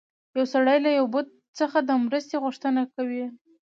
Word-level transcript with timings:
یو 0.37 0.45
سړي 0.53 0.77
له 0.85 0.91
یو 0.97 1.05
بت 1.13 1.27
څخه 1.59 1.77
د 1.83 1.89
مرستې 2.05 2.35
غوښتنه 2.43 2.81
کوله. 2.93 3.27